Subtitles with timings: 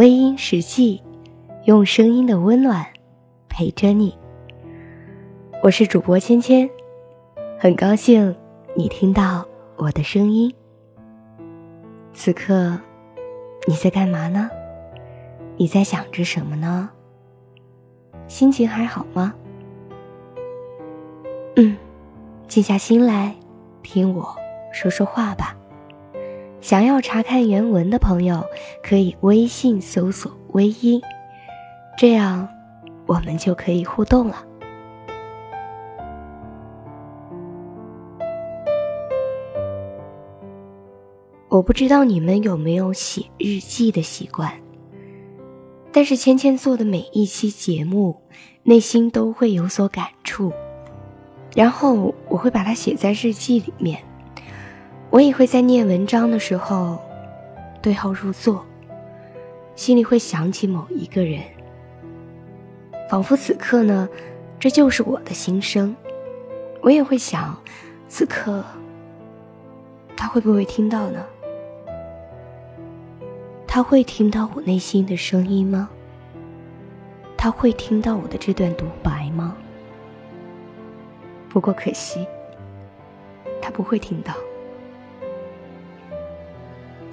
[0.00, 1.02] 微音时记，
[1.64, 2.86] 用声音的温暖
[3.50, 4.16] 陪着你。
[5.62, 6.70] 我是主播芊芊，
[7.58, 8.34] 很高兴
[8.74, 10.50] 你听到我的声音。
[12.14, 12.80] 此刻
[13.68, 14.48] 你在干嘛呢？
[15.58, 16.88] 你在想着什么呢？
[18.26, 19.34] 心情还好吗？
[21.56, 21.76] 嗯，
[22.48, 23.36] 静下心来
[23.82, 24.34] 听我
[24.72, 25.54] 说说话吧。
[26.70, 28.46] 想要查看原文的朋友，
[28.80, 31.02] 可以微信搜索“微音”，
[31.98, 32.48] 这样
[33.06, 34.44] 我们就可以互动了。
[41.48, 44.52] 我不知道你们有没有写日记的习惯，
[45.90, 48.16] 但是芊芊做的每一期节目，
[48.62, 50.52] 内心都会有所感触，
[51.56, 54.00] 然后我会把它写在日记里面。
[55.10, 57.00] 我也会在念文章的时候，
[57.82, 58.64] 对号入座，
[59.74, 61.42] 心里会想起某一个人，
[63.08, 64.08] 仿佛此刻呢，
[64.58, 65.94] 这就是我的心声。
[66.80, 67.60] 我也会想，
[68.08, 68.64] 此刻
[70.16, 71.24] 他会不会听到呢？
[73.66, 75.90] 他会听到我内心的声音吗？
[77.36, 79.56] 他会听到我的这段独白吗？
[81.48, 82.24] 不过可惜，
[83.60, 84.32] 他不会听到。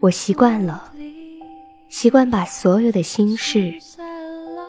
[0.00, 0.92] 我习惯了，
[1.88, 3.74] 习惯把所有的心事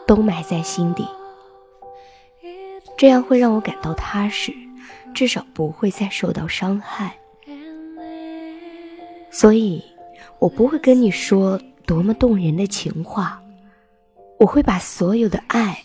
[0.08, 1.06] 都埋在心底，
[2.96, 4.52] 这样会让我感到踏实，
[5.14, 7.16] 至少不会再受到伤害。
[9.30, 9.84] 所以，
[10.40, 13.40] 我不会跟你说多么动人的情话。
[14.38, 15.84] 我会把所有的爱，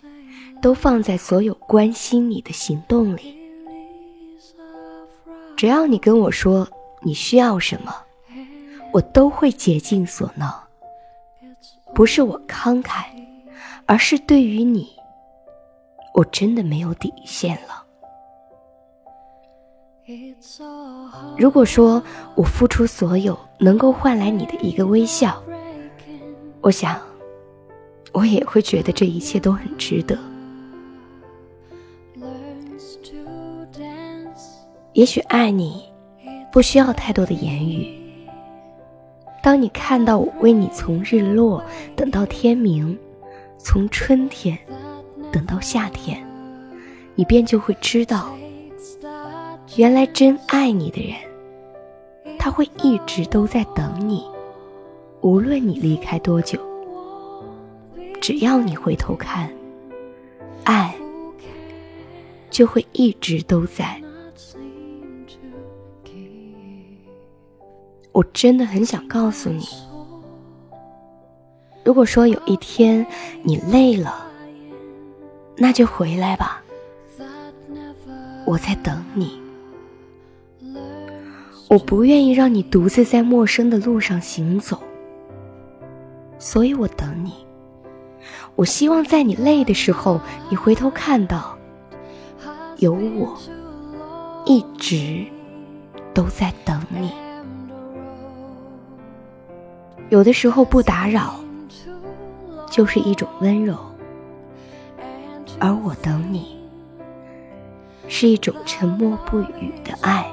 [0.61, 3.37] 都放在所有关心你的行动里。
[5.55, 6.67] 只要你跟我说
[7.01, 7.93] 你需要什么，
[8.91, 10.51] 我都会竭尽所能。
[11.93, 13.05] 不是我慷慨，
[13.85, 14.89] 而是对于你，
[16.13, 17.85] 我真的没有底线了。
[21.37, 22.01] 如果说
[22.35, 25.41] 我付出所有能够换来你的一个微笑，
[26.69, 27.01] 我想。
[28.11, 30.15] 我也会觉得这一切都很值得。
[34.93, 35.83] 也许爱你
[36.51, 37.91] 不需要太多的言语。
[39.41, 41.63] 当你看到我为你从日落
[41.95, 42.95] 等到天明，
[43.57, 44.55] 从春天
[45.31, 46.23] 等到夏天，
[47.15, 48.29] 你便就会知道，
[49.75, 54.23] 原来真爱你的人，他会一直都在等你，
[55.21, 56.59] 无论你离开多久。
[58.21, 59.49] 只要你回头看，
[60.65, 60.93] 爱
[62.49, 64.01] 就会一直都在。
[68.11, 69.63] 我真的很想告诉你，
[71.85, 73.05] 如果说有一天
[73.43, 74.25] 你累了，
[75.55, 76.61] 那就回来吧，
[78.45, 79.39] 我在等你。
[81.69, 84.81] 我不愿意让你独自在陌生的路上行走，
[86.39, 87.33] 所以我等你。
[88.55, 90.19] 我希望在你累的时候，
[90.49, 91.57] 你回头看到，
[92.77, 93.37] 有我
[94.45, 95.25] 一直
[96.13, 97.11] 都在等你。
[100.09, 101.35] 有的时候不打扰，
[102.69, 103.77] 就是一种温柔，
[105.59, 106.57] 而我等你，
[108.07, 110.25] 是一种沉默不语的爱。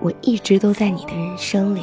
[0.00, 1.82] 我一直都在你的人生里，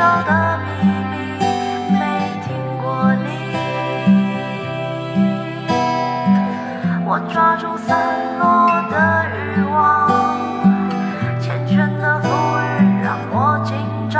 [0.00, 1.14] 的秘密
[1.92, 2.00] 没
[2.42, 3.28] 听过你
[7.04, 7.98] 我抓住散
[8.38, 10.08] 落的欲望
[11.38, 12.26] 缱绻的馥
[12.62, 13.76] 郁让我紧
[14.08, 14.16] 张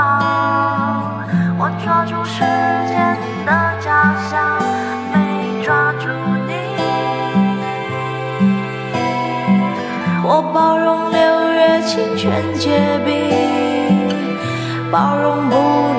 [1.58, 2.40] 我抓住时
[2.86, 3.16] 间
[3.46, 3.50] 的
[3.80, 4.60] 假象
[5.14, 6.08] 没抓住
[6.46, 6.52] 你
[10.22, 13.69] 我包容六月清泉结冰。
[14.92, 15.54] 包容不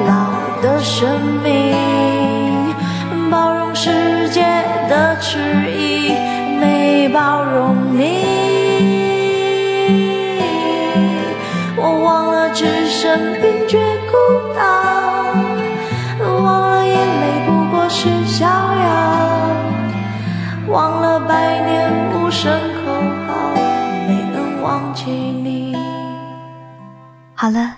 [0.05, 1.73] 老的生命，
[3.31, 4.41] 包容世界
[4.89, 5.39] 的迟
[5.71, 6.13] 疑，
[6.59, 8.25] 没包容你。
[11.77, 13.79] 我忘了置身冰绝
[14.11, 14.13] 孤
[14.53, 14.61] 岛，
[16.43, 18.51] 忘了眼泪不过是逍遥，
[20.67, 22.51] 忘了百年无声
[22.83, 22.91] 口
[23.25, 23.31] 号，
[24.05, 25.77] 没能忘记你。
[27.33, 27.77] 好了，